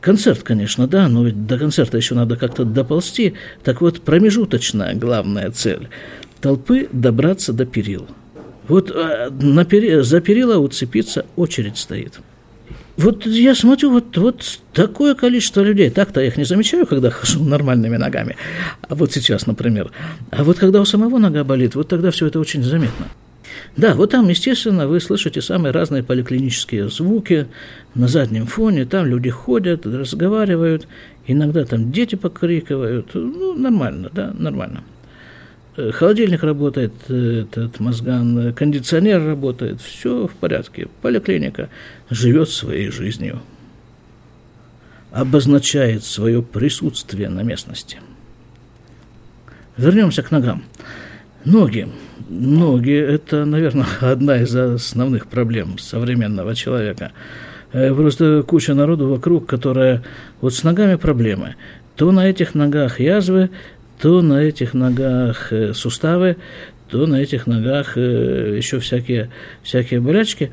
Концерт, 0.00 0.42
конечно, 0.42 0.86
да, 0.86 1.08
но 1.08 1.24
ведь 1.24 1.46
до 1.46 1.58
концерта 1.58 1.96
еще 1.96 2.14
надо 2.14 2.36
как-то 2.36 2.64
доползти. 2.64 3.34
Так 3.62 3.80
вот, 3.80 4.00
промежуточная 4.00 4.94
главная 4.94 5.50
цель 5.50 5.88
толпы– 6.40 6.88
добраться 6.92 7.52
до 7.52 7.66
перил– 7.66 8.06
вот 8.70 8.92
а, 8.94 9.30
на 9.30 9.64
пери, 9.64 10.00
за 10.00 10.20
перила 10.20 10.58
уцепиться 10.58 11.26
очередь 11.34 11.76
стоит. 11.76 12.20
Вот 13.00 13.24
я 13.24 13.54
смотрю, 13.54 13.92
вот, 13.92 14.14
вот 14.18 14.60
такое 14.74 15.14
количество 15.14 15.62
людей. 15.62 15.88
Так-то 15.88 16.20
я 16.20 16.26
их 16.26 16.36
не 16.36 16.44
замечаю, 16.44 16.86
когда 16.86 17.08
хожу 17.08 17.42
нормальными 17.42 17.96
ногами. 17.96 18.36
А 18.82 18.94
вот 18.94 19.10
сейчас, 19.12 19.46
например. 19.46 19.90
А 20.30 20.44
вот 20.44 20.58
когда 20.58 20.82
у 20.82 20.84
самого 20.84 21.16
нога 21.16 21.42
болит, 21.42 21.74
вот 21.74 21.88
тогда 21.88 22.10
все 22.10 22.26
это 22.26 22.38
очень 22.38 22.62
заметно. 22.62 23.06
Да, 23.74 23.94
вот 23.94 24.10
там, 24.10 24.28
естественно, 24.28 24.86
вы 24.86 25.00
слышите 25.00 25.40
самые 25.40 25.72
разные 25.72 26.02
поликлинические 26.02 26.90
звуки 26.90 27.46
на 27.94 28.06
заднем 28.06 28.46
фоне. 28.46 28.84
Там 28.84 29.06
люди 29.06 29.30
ходят, 29.30 29.86
разговаривают. 29.86 30.86
Иногда 31.26 31.64
там 31.64 31.90
дети 31.90 32.16
покрикивают. 32.16 33.14
Ну, 33.14 33.54
нормально, 33.54 34.10
да, 34.12 34.34
нормально. 34.38 34.82
Э, 35.80 35.92
холодильник 35.92 36.42
работает, 36.42 36.92
э, 37.08 37.44
этот 37.44 37.80
мозган, 37.80 38.38
э, 38.38 38.52
кондиционер 38.52 39.24
работает, 39.24 39.80
все 39.80 40.26
в 40.26 40.32
порядке. 40.32 40.88
Поликлиника 41.00 41.70
живет 42.10 42.50
своей 42.50 42.90
жизнью, 42.90 43.40
обозначает 45.10 46.04
свое 46.04 46.42
присутствие 46.42 47.28
на 47.30 47.42
местности. 47.42 47.98
Вернемся 49.76 50.22
к 50.22 50.30
ногам. 50.30 50.64
Ноги. 51.44 51.88
Ноги– 52.28 52.92
это, 53.14 53.46
наверное, 53.46 53.86
одна 54.00 54.42
из 54.42 54.54
основных 54.54 55.28
проблем 55.28 55.78
современного 55.78 56.54
человека. 56.54 57.12
Просто 57.72 58.42
куча 58.42 58.74
народу 58.74 59.08
вокруг, 59.08 59.46
которая 59.46 60.02
вот 60.40 60.52
с 60.52 60.64
ногами 60.64 60.96
проблемы. 60.96 61.54
То 61.94 62.10
на 62.10 62.28
этих 62.28 62.54
ногах 62.54 62.98
язвы, 62.98 63.50
то 64.00 64.22
на 64.22 64.42
этих 64.42 64.74
ногах 64.74 65.52
э, 65.52 65.74
суставы, 65.74 66.36
то 66.88 67.06
на 67.06 67.20
этих 67.20 67.46
ногах 67.46 67.96
э, 67.96 68.54
еще 68.56 68.80
всякие, 68.80 69.30
всякие 69.62 70.00
болячки. 70.00 70.50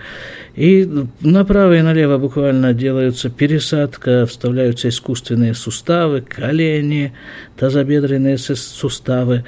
И 0.55 0.87
направо 1.21 1.77
и 1.77 1.81
налево 1.81 2.17
буквально 2.17 2.73
делаются 2.73 3.29
пересадка, 3.29 4.25
вставляются 4.25 4.89
искусственные 4.89 5.55
суставы, 5.55 6.21
колени, 6.21 7.13
тазобедренные 7.57 8.37
суставы. 8.37 9.45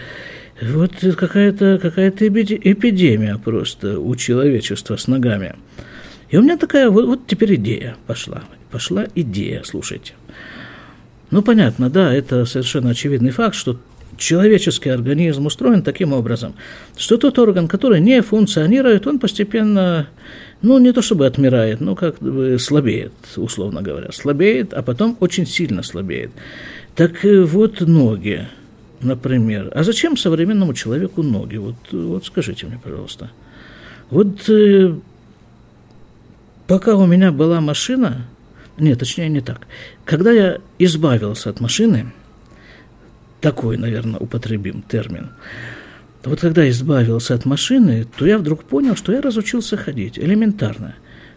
Вот 0.61 0.91
какая-то 1.17 1.79
какая 1.81 2.09
эпидемия 2.09 3.37
просто 3.37 3.99
у 3.99 4.15
человечества 4.15 4.97
с 4.97 5.07
ногами. 5.07 5.55
И 6.29 6.37
у 6.37 6.41
меня 6.41 6.57
такая 6.57 6.89
вот, 6.89 7.05
вот 7.05 7.27
теперь 7.27 7.55
идея 7.55 7.95
пошла. 8.07 8.43
Пошла 8.71 9.07
идея, 9.15 9.63
слушайте. 9.63 10.13
Ну, 11.31 11.41
понятно, 11.41 11.89
да, 11.89 12.13
это 12.13 12.45
совершенно 12.45 12.91
очевидный 12.91 13.31
факт, 13.31 13.55
что 13.55 13.77
человеческий 14.17 14.89
организм 14.89 15.45
устроен 15.45 15.83
таким 15.83 16.13
образом, 16.13 16.55
что 16.97 17.17
тот 17.17 17.39
орган, 17.39 17.67
который 17.67 17.99
не 17.99 18.21
функционирует, 18.21 19.07
он 19.07 19.19
постепенно, 19.19 20.07
ну, 20.61 20.77
не 20.79 20.91
то 20.91 21.01
чтобы 21.01 21.25
отмирает, 21.25 21.79
но 21.81 21.95
как 21.95 22.19
бы 22.19 22.57
слабеет, 22.59 23.13
условно 23.37 23.81
говоря, 23.81 24.11
слабеет, 24.11 24.73
а 24.73 24.81
потом 24.81 25.17
очень 25.19 25.45
сильно 25.45 25.83
слабеет. 25.83 26.31
Так 26.95 27.23
вот 27.23 27.81
ноги, 27.81 28.47
например. 29.01 29.71
А 29.73 29.83
зачем 29.83 30.17
современному 30.17 30.73
человеку 30.73 31.23
ноги? 31.23 31.57
Вот, 31.57 31.75
вот 31.91 32.25
скажите 32.25 32.65
мне, 32.65 32.79
пожалуйста. 32.83 33.31
Вот 34.09 34.49
э, 34.49 34.95
пока 36.67 36.95
у 36.95 37.05
меня 37.05 37.31
была 37.31 37.61
машина, 37.61 38.25
нет, 38.79 38.99
точнее 38.99 39.29
не 39.29 39.41
так. 39.41 39.61
Когда 40.05 40.31
я 40.31 40.59
избавился 40.77 41.49
от 41.49 41.59
машины, 41.59 42.13
такой, 43.41 43.77
наверное, 43.77 44.19
употребим 44.19 44.81
термин, 44.81 45.31
вот 46.23 46.41
когда 46.41 46.69
избавился 46.69 47.33
от 47.33 47.45
машины, 47.45 48.05
то 48.17 48.25
я 48.25 48.37
вдруг 48.37 48.63
понял, 48.63 48.95
что 48.95 49.13
я 49.13 49.21
разучился 49.21 49.77
ходить, 49.77 50.19
элементарно. 50.19 50.95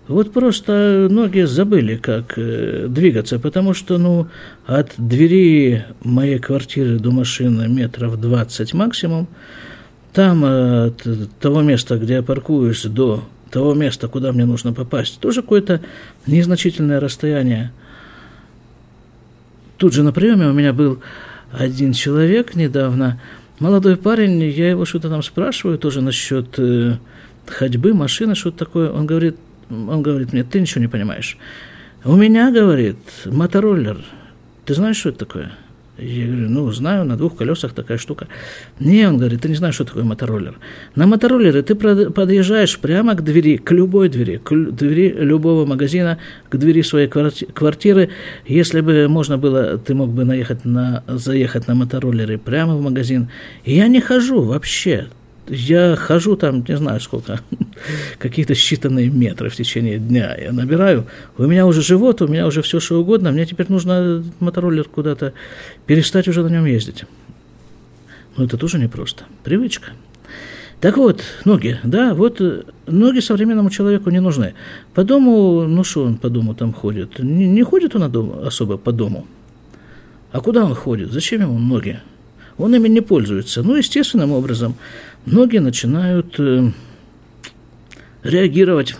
Вот 0.08 0.32
просто 0.32 1.06
ноги 1.08 1.42
забыли, 1.42 1.96
как 1.96 2.36
э, 2.36 2.86
двигаться, 2.88 3.38
потому 3.38 3.72
что, 3.72 3.98
ну, 3.98 4.26
от 4.66 4.94
двери 4.98 5.84
моей 6.02 6.40
квартиры 6.40 6.98
до 6.98 7.12
машины 7.12 7.68
метров 7.68 8.20
20 8.20 8.74
максимум, 8.74 9.28
там 10.12 10.44
от 10.44 11.06
того 11.38 11.62
места, 11.62 11.98
где 11.98 12.14
я 12.14 12.22
паркуюсь, 12.22 12.84
до 12.84 13.24
того 13.52 13.74
места, 13.74 14.08
куда 14.08 14.32
мне 14.32 14.46
нужно 14.46 14.72
попасть, 14.72 15.20
тоже 15.20 15.42
какое-то 15.42 15.82
незначительное 16.26 16.98
расстояние. 16.98 17.70
Тут 19.76 19.92
же 19.92 20.02
на 20.02 20.12
приеме 20.12 20.48
у 20.48 20.52
меня 20.52 20.72
был 20.72 21.00
один 21.52 21.92
человек 21.92 22.54
недавно, 22.54 23.20
молодой 23.58 23.96
парень, 23.96 24.42
я 24.42 24.70
его 24.70 24.86
что-то 24.86 25.10
там 25.10 25.22
спрашиваю, 25.22 25.78
тоже 25.78 26.00
насчет 26.00 26.58
э, 26.58 26.96
ходьбы, 27.46 27.92
машины, 27.92 28.34
что-то 28.34 28.64
такое. 28.64 28.90
Он 28.90 29.06
говорит, 29.06 29.36
он 29.70 30.02
говорит 30.02 30.32
мне, 30.32 30.44
ты 30.44 30.60
ничего 30.60 30.80
не 30.80 30.88
понимаешь. 30.88 31.36
У 32.04 32.16
меня, 32.16 32.50
говорит, 32.50 32.98
мотороллер. 33.26 34.02
Ты 34.64 34.74
знаешь, 34.74 34.96
что 34.96 35.10
это 35.10 35.20
такое? 35.20 35.52
Я 35.98 36.26
говорю, 36.26 36.48
ну, 36.48 36.70
знаю, 36.72 37.04
на 37.04 37.16
двух 37.16 37.36
колесах 37.36 37.74
такая 37.74 37.98
штука. 37.98 38.26
Не, 38.80 39.06
он 39.06 39.18
говорит, 39.18 39.42
ты 39.42 39.48
не 39.48 39.54
знаешь, 39.54 39.74
что 39.74 39.84
такое 39.84 40.04
мотороллер. 40.04 40.58
На 40.94 41.06
мотороллере 41.06 41.62
ты 41.62 41.74
подъезжаешь 41.74 42.78
прямо 42.78 43.14
к 43.14 43.22
двери, 43.22 43.58
к 43.58 43.70
любой 43.72 44.08
двери, 44.08 44.40
к 44.42 44.54
двери 44.54 45.10
любого 45.10 45.66
магазина, 45.66 46.18
к 46.48 46.56
двери 46.56 46.82
своей 46.82 47.08
квартиры. 47.08 48.08
Если 48.46 48.80
бы 48.80 49.06
можно 49.08 49.36
было, 49.36 49.76
ты 49.76 49.94
мог 49.94 50.10
бы 50.10 50.24
наехать 50.24 50.64
на, 50.64 51.04
заехать 51.06 51.68
на 51.68 51.74
мотороллере 51.74 52.38
прямо 52.38 52.74
в 52.74 52.80
магазин. 52.80 53.28
Я 53.64 53.86
не 53.88 54.00
хожу 54.00 54.40
вообще 54.40 55.08
я 55.48 55.96
хожу 55.96 56.36
там, 56.36 56.64
не 56.66 56.76
знаю 56.76 57.00
сколько, 57.00 57.40
какие-то 58.18 58.54
считанные 58.54 59.10
метры 59.10 59.50
в 59.50 59.56
течение 59.56 59.98
дня. 59.98 60.36
Я 60.36 60.52
набираю, 60.52 61.06
у 61.36 61.44
меня 61.44 61.66
уже 61.66 61.82
живот, 61.82 62.22
у 62.22 62.28
меня 62.28 62.46
уже 62.46 62.62
все 62.62 62.80
что 62.80 63.00
угодно, 63.00 63.32
мне 63.32 63.46
теперь 63.46 63.66
нужно 63.68 64.24
мотороллер 64.40 64.84
куда-то 64.84 65.32
перестать 65.86 66.28
уже 66.28 66.42
на 66.42 66.48
нем 66.48 66.64
ездить. 66.66 67.04
Но 68.36 68.44
это 68.44 68.56
тоже 68.56 68.78
непросто. 68.78 69.24
Привычка. 69.44 69.90
Так 70.80 70.96
вот, 70.96 71.22
ноги, 71.44 71.78
да, 71.84 72.12
вот 72.12 72.40
э, 72.40 72.62
ноги 72.86 73.20
современному 73.20 73.70
человеку 73.70 74.10
не 74.10 74.20
нужны. 74.20 74.54
По 74.94 75.04
дому, 75.04 75.64
ну 75.68 75.84
что 75.84 76.04
он 76.04 76.16
по 76.16 76.28
дому 76.28 76.54
там 76.54 76.72
ходит? 76.72 77.20
Не, 77.20 77.46
не 77.46 77.62
ходит 77.62 77.94
он 77.94 78.02
особо 78.44 78.78
по 78.78 78.90
дому. 78.90 79.26
А 80.32 80.40
куда 80.40 80.64
он 80.64 80.74
ходит? 80.74 81.12
Зачем 81.12 81.42
ему 81.42 81.58
ноги? 81.58 82.00
Он 82.58 82.74
ими 82.74 82.88
не 82.88 83.00
пользуется. 83.00 83.62
Ну, 83.62 83.76
естественным 83.76 84.32
образом 84.32 84.76
многие 85.24 85.58
начинают 85.58 86.38
э, 86.38 86.70
реагировать 88.22 88.96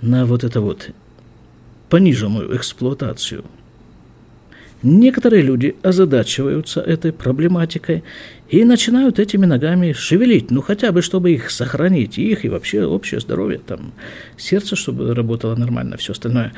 на 0.00 0.26
вот 0.26 0.44
это 0.44 0.60
вот 0.60 0.90
пониженную 1.88 2.56
эксплуатацию. 2.56 3.44
Некоторые 4.82 5.42
люди 5.42 5.76
озадачиваются 5.82 6.80
этой 6.80 7.12
проблематикой 7.12 8.02
и 8.48 8.64
начинают 8.64 9.20
этими 9.20 9.46
ногами 9.46 9.92
шевелить, 9.92 10.50
ну 10.50 10.60
хотя 10.60 10.90
бы, 10.90 11.02
чтобы 11.02 11.30
их 11.30 11.52
сохранить, 11.52 12.18
их 12.18 12.44
и 12.44 12.48
вообще 12.48 12.84
общее 12.84 13.20
здоровье, 13.20 13.60
там, 13.64 13.92
сердце, 14.36 14.74
чтобы 14.74 15.14
работало 15.14 15.54
нормально, 15.54 15.96
все 15.98 16.12
остальное. 16.12 16.52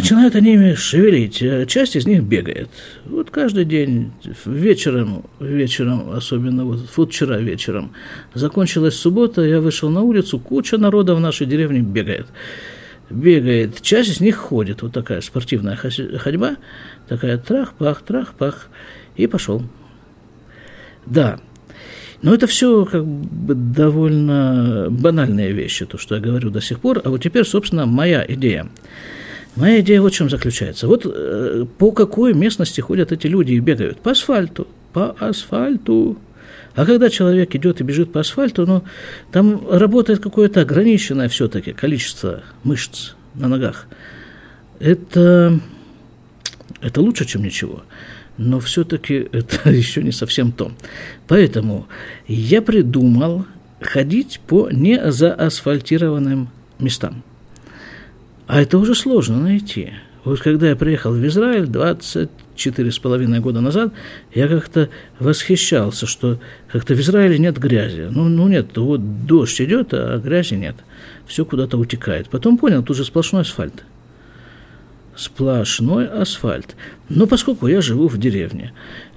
Начинают 0.00 0.34
они 0.34 0.54
ими 0.54 0.72
шевелить. 0.72 1.42
Э, 1.42 1.66
часть 1.66 1.94
из 1.94 2.06
них 2.06 2.22
бегает. 2.22 2.70
Вот 3.04 3.30
каждый 3.30 3.66
день, 3.66 4.12
вечером, 4.46 5.26
вечером, 5.40 6.12
особенно 6.12 6.64
вот, 6.64 6.80
вот 6.96 7.12
вчера 7.12 7.36
вечером, 7.36 7.92
закончилась 8.32 8.94
суббота, 8.94 9.42
я 9.42 9.60
вышел 9.60 9.90
на 9.90 10.00
улицу, 10.00 10.38
куча 10.38 10.78
народа 10.78 11.14
в 11.14 11.20
нашей 11.20 11.46
деревне 11.46 11.80
бегает. 11.80 12.28
Бегает. 13.10 13.82
Часть 13.82 14.08
из 14.08 14.20
них 14.20 14.36
ходит. 14.36 14.80
Вот 14.80 14.94
такая 14.94 15.20
спортивная 15.20 15.76
ходьба. 15.76 16.56
Такая 17.06 17.36
трах-пах, 17.36 18.00
трах-пах. 18.00 18.68
И 19.16 19.26
пошел. 19.26 19.62
Да, 21.04 21.40
но 22.22 22.32
это 22.32 22.46
все 22.46 22.86
как 22.86 23.04
бы 23.04 23.54
довольно 23.54 24.88
банальные 24.88 25.52
вещи, 25.52 25.84
то, 25.84 25.98
что 25.98 26.14
я 26.14 26.22
говорю 26.22 26.48
до 26.48 26.62
сих 26.62 26.80
пор. 26.80 27.02
А 27.04 27.10
вот 27.10 27.22
теперь, 27.22 27.44
собственно, 27.44 27.84
моя 27.84 28.24
идея. 28.26 28.66
Моя 29.56 29.80
идея 29.80 30.00
вот 30.00 30.12
в 30.12 30.16
чем 30.16 30.30
заключается. 30.30 30.86
Вот 30.86 31.04
э, 31.04 31.66
по 31.78 31.90
какой 31.92 32.34
местности 32.34 32.80
ходят 32.80 33.12
эти 33.12 33.26
люди 33.26 33.52
и 33.52 33.58
бегают? 33.60 34.00
По 34.00 34.12
асфальту. 34.12 34.68
По 34.92 35.16
асфальту. 35.18 36.18
А 36.74 36.86
когда 36.86 37.10
человек 37.10 37.54
идет 37.54 37.80
и 37.80 37.84
бежит 37.84 38.12
по 38.12 38.20
асфальту, 38.20 38.64
ну, 38.66 38.84
там 39.32 39.68
работает 39.68 40.20
какое-то 40.20 40.60
ограниченное 40.60 41.28
все-таки 41.28 41.72
количество 41.72 42.42
мышц 42.62 43.14
на 43.34 43.48
ногах. 43.48 43.86
Это, 44.78 45.58
это 46.80 47.00
лучше, 47.00 47.24
чем 47.24 47.42
ничего. 47.42 47.82
Но 48.38 48.60
все-таки 48.60 49.28
это 49.32 49.70
еще 49.70 50.02
не 50.02 50.12
совсем 50.12 50.52
то. 50.52 50.72
Поэтому 51.26 51.88
я 52.28 52.62
придумал 52.62 53.46
ходить 53.80 54.40
по 54.46 54.70
незаасфальтированным 54.70 56.50
местам. 56.78 57.24
А 58.50 58.60
это 58.60 58.78
уже 58.78 58.96
сложно 58.96 59.38
найти. 59.38 59.92
Вот 60.24 60.40
когда 60.40 60.70
я 60.70 60.74
приехал 60.74 61.12
в 61.12 61.24
Израиль 61.24 61.66
24 61.66 62.90
с 62.90 62.98
половиной 62.98 63.38
года 63.38 63.60
назад, 63.60 63.92
я 64.34 64.48
как-то 64.48 64.88
восхищался, 65.20 66.08
что 66.08 66.40
как-то 66.66 66.96
в 66.96 67.00
Израиле 67.00 67.38
нет 67.38 67.58
грязи. 67.58 68.08
Ну, 68.10 68.28
ну 68.28 68.48
нет, 68.48 68.76
вот 68.76 69.24
дождь 69.24 69.60
идет, 69.60 69.90
а 69.92 70.18
грязи 70.18 70.54
нет. 70.54 70.74
Все 71.28 71.44
куда-то 71.44 71.78
утекает. 71.78 72.28
Потом 72.28 72.58
понял, 72.58 72.82
тут 72.82 72.96
же 72.96 73.04
сплошной 73.04 73.42
асфальт. 73.42 73.84
Сплошной 75.14 76.08
асфальт. 76.08 76.74
Но 77.08 77.28
поскольку 77.28 77.68
я 77.68 77.80
живу 77.80 78.08
в 78.08 78.18
деревне, 78.18 78.72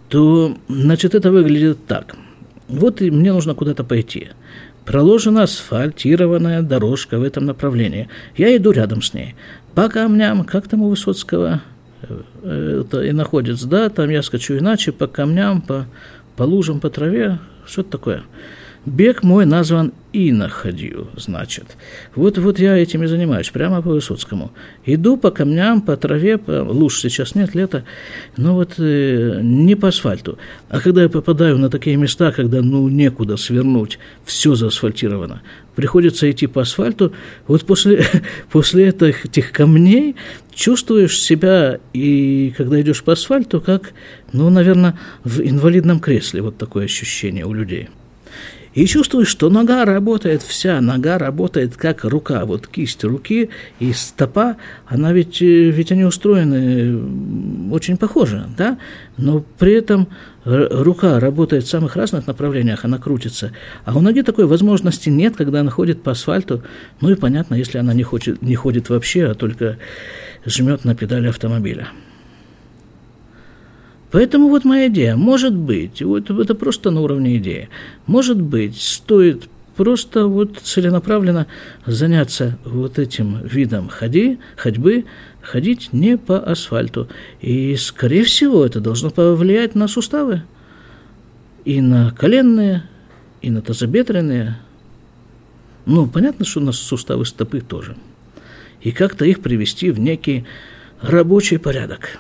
то, 0.10 0.56
значит, 0.70 1.16
это 1.16 1.32
выглядит 1.32 1.88
так. 1.88 2.16
Вот 2.68 3.02
и 3.02 3.10
мне 3.10 3.34
нужно 3.34 3.56
куда-то 3.56 3.84
пойти. 3.84 4.30
Проложена 4.86 5.44
асфальтированная 5.44 6.62
дорожка 6.62 7.18
в 7.18 7.24
этом 7.24 7.46
направлении. 7.46 8.10
Я 8.36 8.56
иду 8.56 8.72
рядом 8.72 9.02
с 9.02 9.14
ней. 9.14 9.36
По 9.76 9.90
камням, 9.90 10.44
как 10.44 10.68
там 10.68 10.82
у 10.82 10.90
Высоцкого 10.90 11.62
э, 12.02 12.84
это 12.86 13.02
и 13.02 13.12
находится, 13.12 13.68
да, 13.68 13.90
там 13.90 14.10
я 14.10 14.22
скачу 14.22 14.58
иначе, 14.58 14.92
по 14.92 15.08
камням, 15.08 15.62
по, 15.62 15.86
по 16.36 16.44
лужам, 16.44 16.80
по 16.80 16.90
траве, 16.90 17.40
что 17.66 17.82
это 17.82 17.92
такое. 17.92 18.24
Бег 18.86 19.24
мой 19.24 19.46
назван 19.46 19.94
иноходью, 20.12 21.08
значит. 21.16 21.78
Вот, 22.16 22.38
вот 22.38 22.60
я 22.60 22.78
этим 22.78 23.04
и 23.04 23.08
занимаюсь, 23.08 23.50
прямо 23.50 23.82
по 23.82 23.92
Высоцкому. 23.92 24.52
Иду 24.86 25.16
по 25.16 25.32
камням, 25.32 25.82
по 25.82 25.96
траве, 25.96 26.38
по... 26.38 26.64
луж 26.64 27.00
сейчас 27.00 27.34
нет, 27.34 27.56
лето, 27.56 27.86
но 28.36 28.56
вот 28.56 28.74
э, 28.78 29.40
не 29.42 29.76
по 29.76 29.88
асфальту. 29.88 30.38
А 30.68 30.82
когда 30.82 31.04
я 31.04 31.10
попадаю 31.10 31.58
на 31.58 31.70
такие 31.70 31.96
места, 31.96 32.34
когда 32.34 32.62
ну 32.62 32.90
некуда 32.90 33.38
свернуть, 33.38 34.00
все 34.26 34.54
заасфальтировано, 34.54 35.42
приходится 35.76 36.30
идти 36.30 36.48
по 36.48 36.62
асфальту, 36.62 37.14
вот 37.48 37.66
после, 37.66 38.06
после 38.52 38.90
этих, 38.90 39.26
этих 39.26 39.54
камней 39.54 40.18
чувствуешь 40.54 41.22
себя, 41.22 41.80
и 41.94 42.54
когда 42.58 42.82
идешь 42.82 43.02
по 43.02 43.14
асфальту, 43.14 43.62
как, 43.62 43.94
ну, 44.34 44.50
наверное, 44.50 45.00
в 45.24 45.40
инвалидном 45.40 46.02
кресле, 46.02 46.42
вот 46.42 46.58
такое 46.58 46.84
ощущение 46.84 47.46
у 47.46 47.54
людей. 47.54 47.88
И 48.74 48.86
чувствуешь, 48.86 49.28
что 49.28 49.50
нога 49.50 49.86
работает 49.86 50.42
вся, 50.42 50.82
нога 50.82 51.18
работает 51.18 51.78
как 51.78 52.04
рука, 52.04 52.46
вот 52.46 52.68
кисть 52.68 53.04
руки 53.04 53.50
и 53.80 53.94
стопа, 53.94 54.58
она 54.88 55.14
ведь, 55.14 55.42
э, 55.42 55.70
ведь 55.70 55.92
они 55.92 56.04
устроены 56.04 57.72
очень 57.72 57.98
похоже, 57.98 58.48
да, 58.58 58.80
но 59.18 59.46
при 59.60 59.74
этом 59.74 60.08
рука 60.44 61.20
работает 61.20 61.64
в 61.64 61.70
самых 61.70 61.96
разных 61.96 62.28
направлениях, 62.28 62.84
она 62.84 62.98
крутится, 62.98 63.52
а 63.86 63.96
у 63.96 64.02
ноги 64.02 64.22
такой 64.22 64.46
возможности 64.46 65.10
нет, 65.10 65.36
когда 65.36 65.62
она 65.62 65.70
ходит 65.70 66.02
по 66.02 66.12
асфальту, 66.12 66.64
ну 67.00 67.12
и 67.12 67.16
понятно, 67.16 67.56
если 67.56 67.78
она 67.78 67.94
не, 67.94 68.04
хочет, 68.04 68.42
не 68.42 68.56
ходит 68.56 68.90
вообще, 68.90 69.28
а 69.28 69.36
только 69.36 69.78
жмет 70.46 70.84
на 70.84 70.96
педали 70.96 71.28
автомобиля. 71.28 71.90
Поэтому 74.14 74.50
вот 74.50 74.64
моя 74.64 74.90
идея, 74.90 75.16
может 75.16 75.56
быть, 75.56 76.04
вот 76.04 76.30
это 76.30 76.54
просто 76.54 76.92
на 76.92 77.02
уровне 77.02 77.38
идеи, 77.38 77.70
может 78.06 78.40
быть, 78.40 78.80
стоит 78.80 79.50
просто 79.76 80.28
вот 80.28 80.60
целенаправленно 80.60 81.48
заняться 81.88 82.60
вот 82.64 83.00
этим 83.00 83.40
видом 83.44 83.90
ходи, 83.90 84.38
ходьбы, 84.56 85.06
ходить 85.42 85.94
не 85.94 86.20
по 86.20 86.38
асфальту. 86.38 87.08
И, 87.42 87.76
скорее 87.76 88.24
всего, 88.24 88.64
это 88.64 88.80
должно 88.80 89.10
повлиять 89.10 89.74
на 89.74 89.88
суставы. 89.88 90.44
И 91.66 91.82
на 91.82 92.12
коленные, 92.12 92.84
и 93.42 93.50
на 93.50 93.64
тазобедренные. 93.64 94.60
Ну, 95.88 96.06
понятно, 96.06 96.46
что 96.46 96.60
на 96.60 96.72
суставы 96.72 97.26
стопы 97.26 97.62
тоже. 97.62 97.98
И 98.80 98.92
как-то 98.92 99.26
их 99.26 99.40
привести 99.40 99.90
в 99.90 100.00
некий 100.00 100.46
рабочий 101.02 101.58
порядок. 101.58 102.20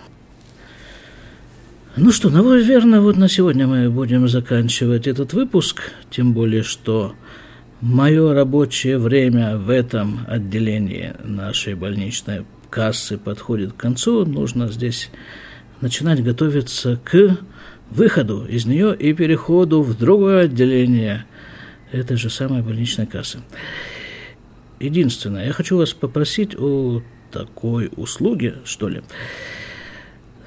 Ну 1.95 2.11
что, 2.11 2.31
наверное, 2.31 3.01
вот 3.01 3.17
на 3.17 3.29
сегодня 3.29 3.67
мы 3.67 3.87
будем 3.87 4.27
заканчивать 4.27 5.05
этот 5.05 5.33
выпуск, 5.33 5.91
тем 6.09 6.33
более, 6.33 6.63
что 6.63 7.13
мое 7.81 8.33
рабочее 8.33 8.97
время 8.97 9.57
в 9.57 9.69
этом 9.69 10.21
отделении 10.27 11.13
нашей 11.23 11.75
больничной 11.75 12.45
кассы 12.71 13.19
подходит 13.19 13.73
к 13.73 13.77
концу. 13.77 14.25
Нужно 14.25 14.69
здесь 14.69 15.11
начинать 15.81 16.23
готовиться 16.23 16.99
к 17.03 17.37
выходу 17.91 18.43
из 18.43 18.65
нее 18.65 18.95
и 18.97 19.13
переходу 19.13 19.83
в 19.83 19.95
другое 19.95 20.45
отделение 20.45 21.27
этой 21.91 22.17
же 22.17 22.31
самой 22.31 22.63
больничной 22.63 23.05
кассы. 23.05 23.37
Единственное, 24.79 25.45
я 25.45 25.53
хочу 25.53 25.77
вас 25.77 25.93
попросить 25.93 26.55
о 26.57 27.03
такой 27.29 27.91
услуге, 27.95 28.55
что 28.65 28.89
ли, 28.89 29.03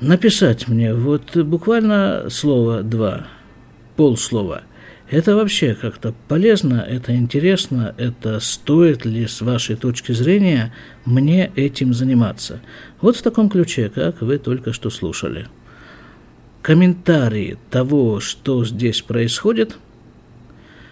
написать 0.00 0.68
мне 0.68 0.94
вот 0.94 1.36
буквально 1.36 2.26
слово 2.30 2.82
два, 2.82 3.26
полслова. 3.96 4.62
Это 5.08 5.36
вообще 5.36 5.74
как-то 5.74 6.14
полезно, 6.26 6.84
это 6.86 7.14
интересно, 7.14 7.94
это 7.96 8.40
стоит 8.40 9.04
ли 9.04 9.26
с 9.26 9.40
вашей 9.40 9.76
точки 9.76 10.12
зрения 10.12 10.74
мне 11.04 11.52
этим 11.54 11.94
заниматься. 11.94 12.60
Вот 13.00 13.16
в 13.16 13.22
таком 13.22 13.48
ключе, 13.48 13.88
как 13.88 14.20
вы 14.20 14.38
только 14.38 14.72
что 14.72 14.90
слушали. 14.90 15.46
Комментарии 16.60 17.56
того, 17.70 18.18
что 18.18 18.64
здесь 18.64 19.00
происходит, 19.00 19.78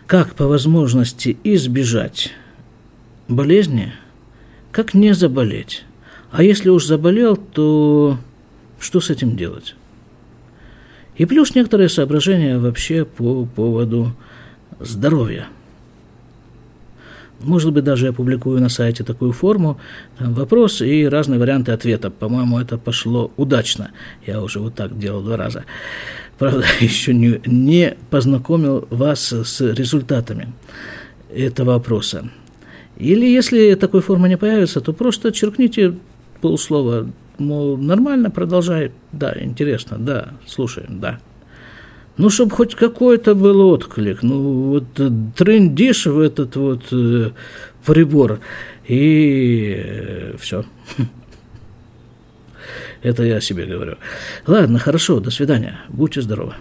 как 0.07 0.35
по 0.37 0.47
возможности 0.47 1.37
избежать 1.43 2.33
болезни, 3.27 3.95
как 4.71 4.95
не 4.95 5.13
заболеть. 5.13 5.85
А 6.31 6.45
если 6.45 6.69
уж 6.69 6.85
заболел, 6.85 7.37
то 7.37 8.19
что 8.85 9.01
с 9.01 9.11
этим 9.11 9.35
делать? 9.37 9.75
И 11.17 11.25
плюс 11.25 11.55
некоторые 11.55 11.89
соображения 11.89 12.59
вообще 12.59 13.05
по 13.05 13.47
поводу 13.47 14.15
здоровья. 14.79 15.49
Может 17.41 17.73
быть, 17.73 17.85
даже 17.85 18.07
я 18.07 18.13
публикую 18.13 18.61
на 18.61 18.69
сайте 18.69 19.05
такую 19.05 19.33
форму, 19.33 19.79
там 20.19 20.35
вопрос 20.35 20.83
и 20.83 21.05
разные 21.05 21.41
варианты 21.41 21.73
ответа. 21.73 22.11
По-моему, 22.11 22.59
это 22.59 22.79
пошло 22.79 23.33
удачно. 23.37 23.91
Я 24.27 24.43
уже 24.43 24.61
вот 24.61 24.75
так 24.75 24.99
делал 24.99 25.23
два 25.23 25.37
раза. 25.37 25.65
Правда, 26.39 26.65
еще 26.81 27.15
не, 27.15 27.41
не 27.47 27.97
познакомил 28.11 28.87
вас 28.91 29.33
с 29.33 29.61
результатами 29.61 30.53
этого 31.35 31.75
опроса. 31.75 32.29
Или 32.99 33.27
если 33.27 33.75
такой 33.75 34.03
формы 34.03 34.29
не 34.29 34.37
появится, 34.37 34.81
то 34.81 34.93
просто 34.93 35.33
черкните 35.33 35.95
полслова 36.41 37.09
мол, 37.39 37.77
нормально, 37.77 38.31
продолжай, 38.31 38.93
да, 39.13 39.35
интересно, 39.39 39.99
да, 39.99 40.35
слушаем, 40.47 41.01
да. 41.01 41.19
Ну, 42.17 42.31
чтобы 42.31 42.53
хоть 42.53 42.75
какой-то 42.75 43.35
был 43.35 43.61
отклик, 43.61 44.23
ну, 44.23 44.71
вот 44.71 45.01
э, 45.01 45.11
трендишь 45.37 46.07
в 46.07 46.21
этот 46.21 46.55
вот 46.57 46.85
э, 46.93 47.31
прибор, 47.85 48.41
и 48.87 49.75
э, 49.77 50.37
все. 50.39 50.65
Это 53.03 53.25
я 53.25 53.41
себе 53.41 53.67
говорю. 53.67 53.97
Ладно, 54.47 54.79
хорошо, 54.79 55.19
до 55.21 55.31
свидания, 55.31 55.81
будьте 55.89 56.23
здоровы. 56.23 56.55